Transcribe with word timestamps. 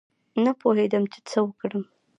نه 0.43 0.51
پوهېدم 0.59 1.03
چې 1.11 1.19
څه 1.29 1.37
وکړم. 1.45 1.83